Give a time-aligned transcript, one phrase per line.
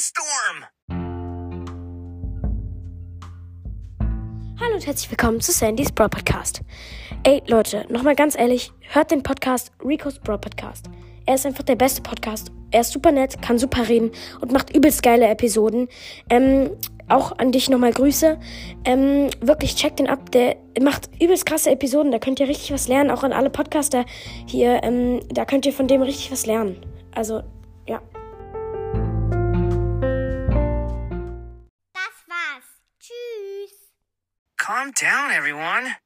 [0.00, 0.64] Sandstorm!
[4.58, 6.62] Hallo und herzlich willkommen zu Sandys Brawl Podcast.
[7.22, 10.86] Ey Leute, nochmal ganz ehrlich, hört den Podcast Rico's Brawl Podcast.
[11.26, 12.50] Er ist einfach der beste Podcast.
[12.70, 14.10] Er ist super nett, kann super reden
[14.40, 15.88] und macht übelst geile Episoden.
[16.30, 16.70] Ähm,
[17.08, 18.38] auch an dich nochmal Grüße.
[18.86, 20.30] Ähm, wirklich, checkt den ab.
[20.32, 22.10] Der macht übelst krasse Episoden.
[22.10, 23.10] Da könnt ihr richtig was lernen.
[23.10, 24.06] Auch an alle Podcaster
[24.46, 24.82] hier.
[24.82, 26.86] Ähm, da könnt ihr von dem richtig was lernen.
[27.12, 27.42] Also,
[34.70, 35.96] Calm down, everyone.